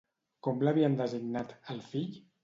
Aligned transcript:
Com 0.45 0.63
l'havien 0.67 0.95
designat, 1.01 1.53
al 1.75 1.83
fill? 1.91 2.17